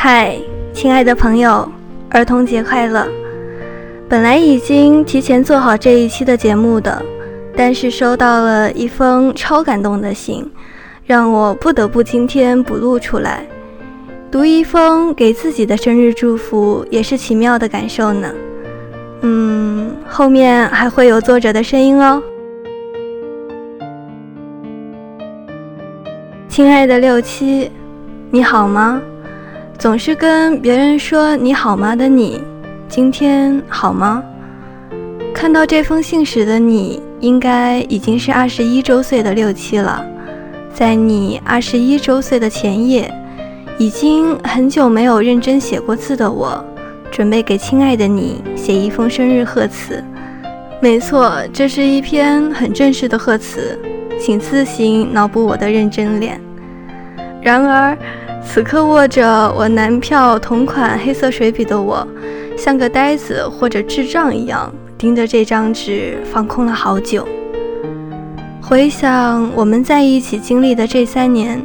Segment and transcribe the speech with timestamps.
[0.00, 0.38] 嗨，
[0.72, 1.68] 亲爱的朋友，
[2.10, 3.04] 儿童节快乐！
[4.08, 7.02] 本来已经提前做好这一期的节目的，
[7.56, 10.48] 但是收到了一封超感动的信，
[11.04, 13.44] 让我不得不今天补录出来。
[14.30, 18.32] 读一封给自己的生日祝福，也是奇妙的感受呢。
[19.22, 22.22] 嗯，后面还会有作者的声音哦。
[26.48, 27.68] 亲爱的六七，
[28.30, 29.02] 你好吗？
[29.78, 32.42] 总是跟别人说你好吗的你，
[32.88, 34.20] 今天好吗？
[35.32, 40.04] 看到这封信时的你，应该已经是二十一周岁的六七了。
[40.74, 43.08] 在你二十一周岁的前夜，
[43.78, 46.60] 已经很久没有认真写过字的我，
[47.12, 50.02] 准备给亲爱的你写一封生日贺词。
[50.80, 53.78] 没错，这是一篇很正式的贺词，
[54.20, 56.40] 请自行脑补我的认真脸。
[57.40, 57.96] 然而。
[58.44, 62.06] 此刻握着我男票同款黑色水笔的我，
[62.56, 67.26] 像个呆子或者智障一样盯着这张纸放空了好久。
[68.60, 71.62] 回想我们在一起经历的这三年，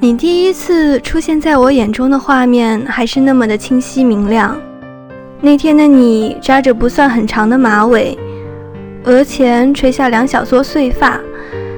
[0.00, 4.56] 你第一次出现在我眼中的画面还是那么的清晰明亮。
[5.40, 8.16] 那天的你扎着不算很长的马尾，
[9.04, 11.20] 额前垂下两小撮碎发，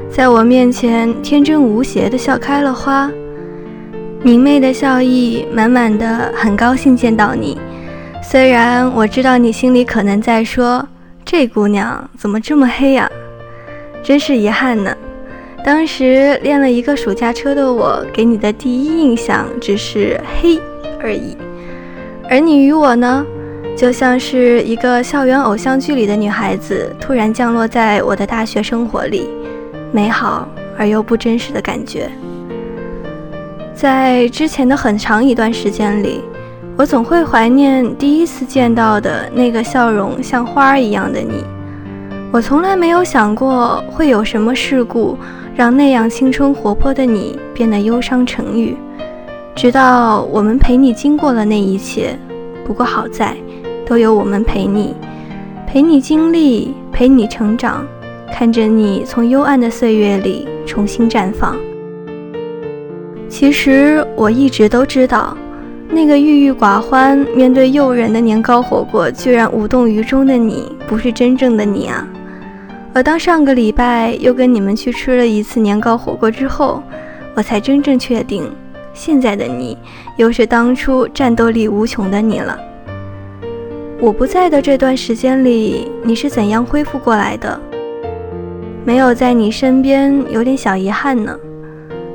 [0.08, 3.10] 在我面前天真无邪的笑开了花。
[4.26, 7.56] 明媚的笑意，满满的，很高兴见到你。
[8.20, 10.84] 虽然我知道你心里可能在说
[11.24, 13.08] ：“这姑娘怎么这么黑呀？”
[14.02, 14.92] 真是遗憾呢。
[15.64, 20.58] 当时练了一个暑假车的我，给你的第一印象只是黑
[21.00, 21.36] 而已。
[22.28, 23.24] 而你与我呢，
[23.76, 29.28] 就像是一个校园偶像剧里的女孩子，突然降落在我的大学生活里，
[29.92, 32.10] 美好而又不真实的感觉。
[33.76, 36.22] 在之前的很长一段时间里，
[36.78, 41.44] 我总会怀念第一次见到的那个笑容像花儿一样的你。
[42.32, 45.18] 我从来没有想过会有什么事故
[45.54, 48.74] 让那样青春活泼的你变得忧伤沉郁。
[49.54, 52.18] 直到我们陪你经过了那一切，
[52.64, 53.36] 不过好在
[53.84, 54.94] 都有我们陪你，
[55.66, 57.86] 陪你经历，陪你成长，
[58.32, 61.54] 看着你从幽暗的岁月里重新绽放。
[63.38, 65.36] 其实我一直都知道，
[65.90, 72.08] 那个郁郁寡欢、面对诱人的年糕火锅居然无动于衷的你，不是真正的你啊。
[72.94, 76.82] 而当上个礼拜又跟你们去吃了一次年糕火锅之后，
[77.34, 78.50] 我才真正确定，
[78.94, 79.76] 现在的你
[80.16, 82.58] 又是当初战斗力无穷的你了。
[84.00, 87.60] 我不在的这段时间里，你是怎样恢复过来的？
[88.82, 91.38] 没有在你身边，有点小遗憾呢。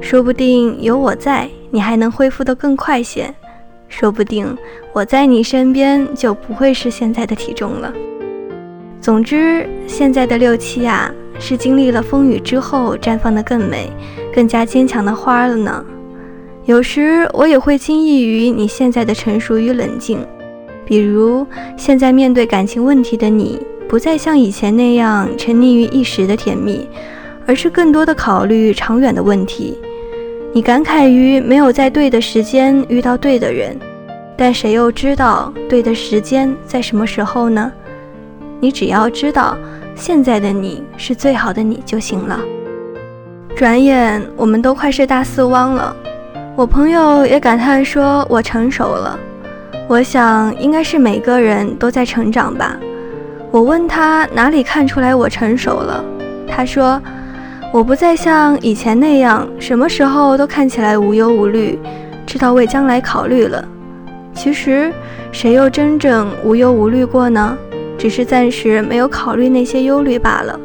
[0.01, 3.33] 说不定有我在，你还能恢复得更快些。
[3.87, 4.57] 说不定
[4.93, 7.93] 我在你身边，就不会是现在的体重了。
[8.99, 13.89] 总之，现在的六七啊，是经历了风雨之后绽放的更美、
[14.33, 15.85] 更加坚强的花了呢。
[16.65, 20.19] 有时我也会惊异于你现在的成熟与冷静，
[20.85, 21.45] 比如
[21.77, 26.87] 现在面对感情问题的你，不再像以前那样沉溺于一时的甜蜜，
[27.45, 29.77] 而是更多的考虑长远的问题。
[30.53, 33.79] 你感慨于没有在对的时间遇到对的人，
[34.35, 37.71] 但谁又知道对的时间在什么时候呢？
[38.59, 39.57] 你只要知道
[39.95, 42.37] 现在的你是最好的你就行了。
[43.55, 45.95] 转眼我们都快是大四汪了，
[46.57, 49.17] 我朋友也感叹说我成熟了。
[49.87, 52.77] 我想应该是每个人都在成长吧。
[53.51, 56.03] 我问他哪里看出来我成熟了，
[56.45, 57.01] 他说。
[57.73, 61.79] 我不再像以前那样，什么时候都看起来无忧无虑，
[62.25, 63.63] 知道为将来考虑了。
[64.33, 64.91] 其实，
[65.31, 67.57] 谁又真正无忧无虑过呢？
[67.97, 70.59] 只是暂时没有考虑那些忧虑罢了。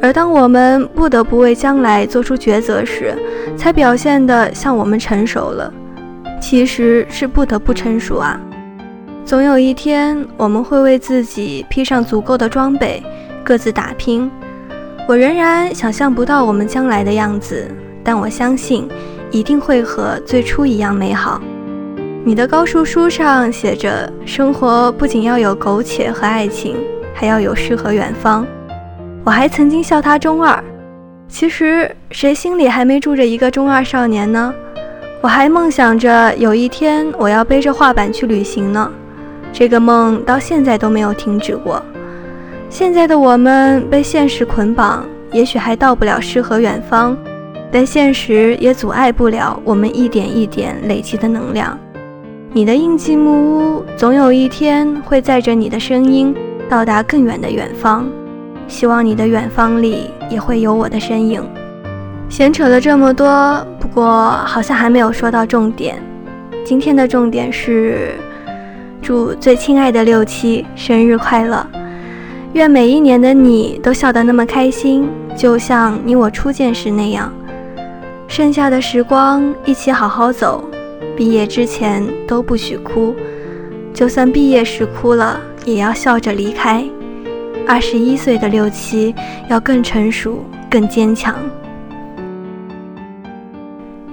[0.00, 3.14] 而当我们不得不为将来做出抉择时，
[3.54, 5.70] 才表现得像我们成熟了。
[6.40, 8.40] 其实是不得不成熟啊！
[9.24, 13.02] 总有一天，我们会为自己披上足够的装备，
[13.44, 14.30] 各自打拼。
[15.08, 17.70] 我仍然想象不到我们将来的样子，
[18.02, 18.88] 但我相信
[19.30, 21.40] 一定会和最初一样美好。
[22.24, 26.74] 你的高数书上写着：生活不仅要有苟且和爱情，
[27.14, 28.44] 还要有诗和远方。
[29.22, 30.62] 我还曾经笑他中二，
[31.28, 34.52] 其实谁心里还没住着一个中二少年呢？
[35.20, 38.90] 我还梦想着有一天我要背着画板去旅行呢，
[39.52, 41.80] 这个梦到现在都没有停止过。
[42.68, 47.16] 现在的我们被现实捆绑，也许还到不了诗和远方，
[47.70, 51.78] 但现实也阻碍不了我们一点一点累积的能量。
[52.52, 56.34] 你的印记木屋总有一天会载着你的声音
[56.68, 58.08] 到达更远的远方，
[58.66, 61.42] 希望你的远方里也会有我的身影。
[62.28, 66.02] 闲扯了这么多，不过好像还没有说到重点。
[66.64, 68.14] 今天的重点是
[69.00, 71.64] 祝最亲爱的六七生日快乐，
[72.56, 75.06] 愿每一年的你都笑得那么开心，
[75.36, 77.30] 就像你我初见时那样。
[78.28, 80.64] 剩下的时光一起好好走。
[81.14, 83.14] 毕业之前都不许哭，
[83.92, 86.82] 就算毕业时哭了，也要笑着离开。
[87.68, 89.14] 二十一岁的六七
[89.50, 91.36] 要更成熟、更坚强。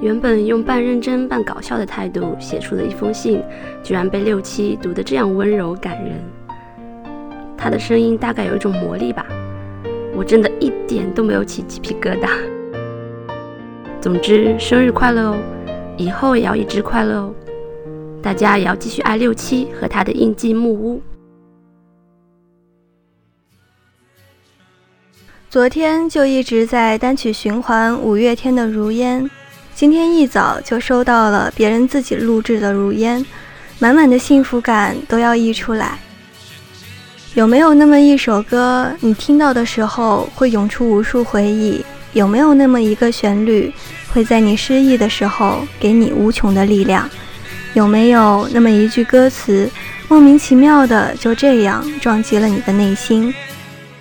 [0.01, 3.41] 原本用半认真半搞笑的态度写出的一封信，
[3.81, 6.21] 居然被六七读得这样温柔感人。
[7.63, 9.25] 他的声音大概有一种魔力吧，
[10.13, 12.27] 我真的一点都没有起鸡皮疙瘩。
[14.01, 15.37] 总之，生日快乐哦！
[15.95, 17.33] 以后也要一直快乐哦！
[18.21, 21.01] 大家也要继续爱六七和他的印记木屋。
[25.49, 29.23] 昨天就一直在单曲循环五月天的《如烟》，
[29.73, 33.21] 今天一早就收到了别人自己录制的《如烟》，
[33.79, 35.97] 满满的幸福感都要溢出来。
[37.35, 41.83] 有没有那么一首歌，你听到的时候会涌出无数回忆？
[42.13, 43.73] 有没有那么一个旋律？
[44.13, 47.09] 会在你失意的时候给你无穷的力量，
[47.73, 49.67] 有没有那么一句歌词，
[50.07, 53.33] 莫名其妙的就这样撞击了你的内心？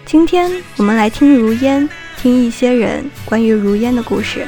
[0.04, 1.88] 今天我们来听如烟，
[2.20, 4.46] 听一些人关于如烟的故事。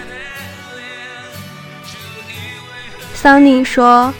[3.15, 4.13] 桑尼说：“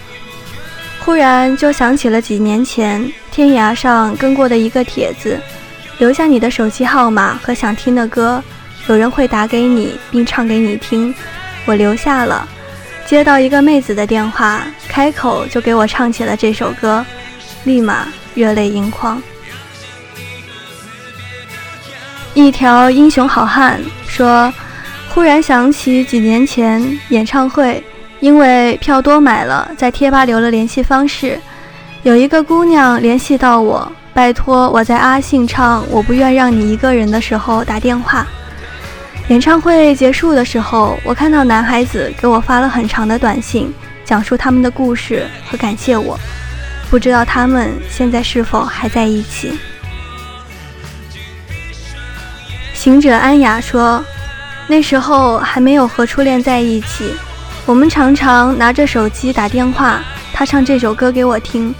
[1.05, 5.37] 忽然就想起了几年前天涯上跟过的一个帖子，
[5.99, 8.41] 留下你的手机号码和想听的歌。”
[8.87, 11.13] 有人会打给你，并唱给你听。
[11.65, 12.47] 我留下了，
[13.07, 17.05] 接到一个妹子的电话，开口就给我唱起了这首歌，
[17.65, 19.21] 立马热泪盈眶。
[22.35, 24.53] 一条英雄好汉说
[25.11, 27.83] ：“忽然想起几年前演唱会，
[28.21, 31.41] 因为票多买了，在贴吧留了联系方式。
[32.05, 38.27] 有一个姑娘联系到我，拜托我在阿信唱《我不愿让你一个人》的时候打电话。”
[39.29, 43.73] 演唱会结束的时候，我看到男孩子给我发了很长的短信，
[44.05, 46.21] 讲述他们的故事和感谢我。
[46.91, 49.59] 不知道他们现在是否还在一起？
[52.75, 54.05] 行者安雅说
[54.69, 57.15] ：“那时候还没有和初恋在一起，
[57.65, 60.05] 我们常常拿着手机打电话，
[60.35, 61.75] 他唱这首歌给我听。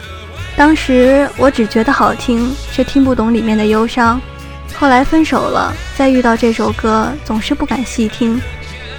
[0.57, 4.19] 当时我只觉得好听，却听不懂里面的忧伤。”
[4.73, 8.41] 后来分手了，再遇到这首歌，总是不敢细听。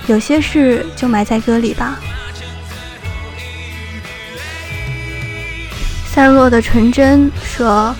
[0.07, 1.99] 有些事就埋在歌里吧。
[6.07, 7.93] 散落的纯真说：“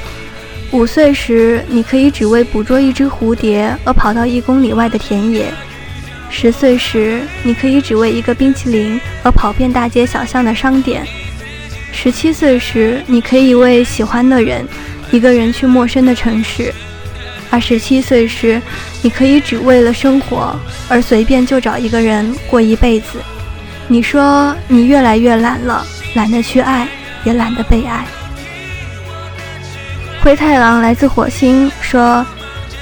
[0.71, 5.47] 五岁时，你可以只为捕捉一只蝴蝶而跑到一公里外的田野；
[6.29, 11.03] 十岁时，你可以只为一个冰淇淋而跑遍大街小巷的商店；
[11.95, 14.67] 十七岁时，你可以为喜欢的人
[15.11, 16.73] 一个人去陌生的城市。”
[17.49, 18.61] 二十七岁时，
[19.01, 20.53] 你可以只为了生活
[20.89, 23.17] 而随便就找一个人过一辈子。
[23.87, 25.85] 你说你越来越懒了，
[26.15, 26.85] 懒得去爱，
[27.23, 28.05] 也懒得被爱。
[30.21, 32.25] 灰太狼来自火星说，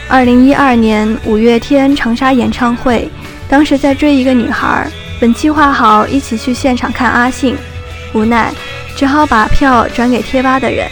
[0.08, 3.08] 二零一二年五月天长沙演唱会，
[3.48, 4.90] 当时在追一个女孩，
[5.20, 7.56] 本计划好一起去现场看阿信，
[8.14, 8.52] 无奈
[8.96, 10.88] 只好把票转给贴吧的人。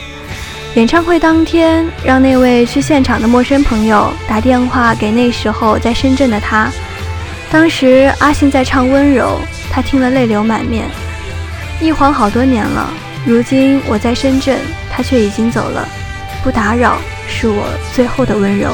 [0.76, 6.70] 演唱会当天，让那位去现场的陌生朋友打电话给那时候在深圳的他。
[7.52, 9.38] 当时阿信在唱《温柔》，
[9.72, 10.86] 他听了泪流满面。
[11.82, 12.90] 一晃好多年了，
[13.26, 14.58] 如今我在深圳，
[14.90, 15.86] 他却已经走了。
[16.44, 18.70] 不打扰是我最后的温柔。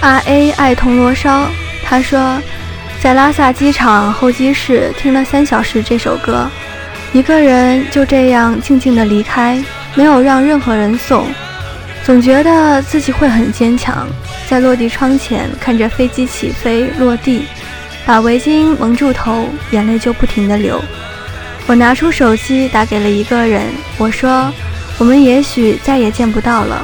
[0.00, 1.46] R A 爱铜锣烧，
[1.84, 2.40] 他说
[3.04, 6.48] 在拉萨机场候机室听了三小时这首歌。
[7.12, 9.62] 一个人就这样静静的离开，
[9.94, 11.26] 没有让任何人送，
[12.02, 14.08] 总觉得自己会很坚强。
[14.48, 17.44] 在落地窗前看着飞机起飞落地，
[18.06, 20.82] 把围巾蒙住头，眼泪就不停的流。
[21.66, 23.66] 我拿出手机打给了一个人，
[23.98, 24.50] 我说
[24.96, 26.82] 我们也许再也见不到了。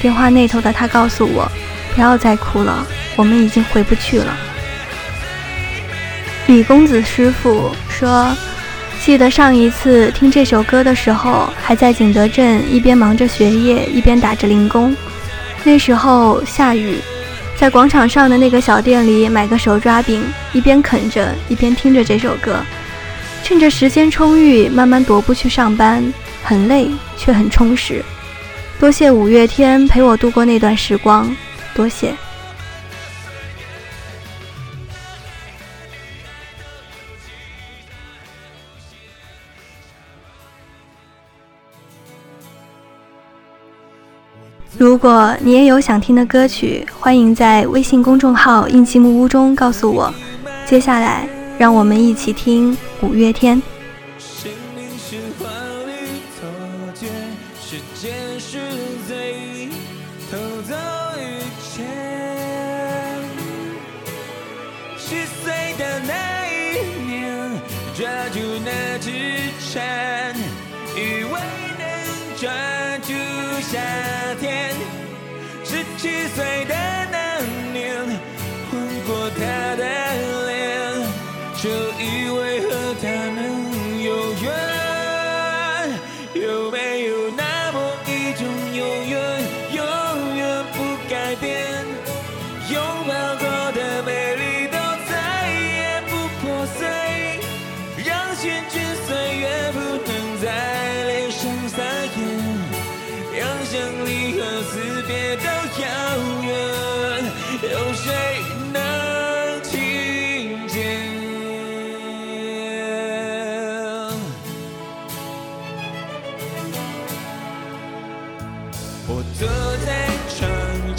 [0.00, 1.46] 电话那头的他告诉我，
[1.94, 4.34] 不要再哭了，我们已经回不去了。
[6.48, 8.34] 李公子师傅说。
[9.04, 14.94] 记得上一次听这首歌的时候，还在景德镇，一边忙着学业，一边打着零工。
[15.62, 16.96] 那时候下雨，
[17.56, 22.60] 在广场上的那个小店里买个手抓饼，一边啃着，一边听着这首歌，
[23.44, 26.02] 趁着时间充裕，慢慢踱步去上班，
[26.42, 28.02] 很累却很充实。
[28.80, 31.34] 多谢五月天陪我度过那段时光，
[31.74, 32.14] 多谢。
[44.88, 50.10] 如果你也有想听的歌曲，欢迎在微信公众号“印记木屋”中告诉我。
[50.64, 51.28] 接下来，
[51.58, 53.60] 让我们一起听五月天。
[64.96, 66.14] 十岁的那
[66.48, 67.50] 一年，
[67.94, 69.10] 抓住那支
[69.70, 69.84] 蝉，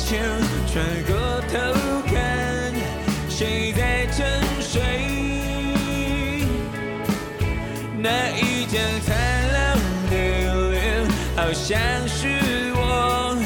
[0.09, 0.25] 前，
[0.73, 1.53] 转过头
[2.07, 2.73] 看，
[3.29, 4.25] 谁在沉
[4.59, 4.81] 睡？
[7.95, 9.15] 那一张灿
[9.53, 9.77] 烂
[10.09, 10.15] 的
[10.71, 13.37] 脸，好像是我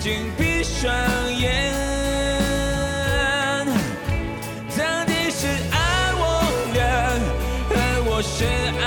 [0.00, 0.64] 紧闭。
[0.64, 0.90] 双
[1.34, 1.74] 眼，
[4.78, 5.76] 到底是爱
[6.14, 6.22] 我
[6.72, 6.78] 的，
[7.68, 7.74] 和
[8.06, 8.48] 我深
[8.80, 8.86] 爱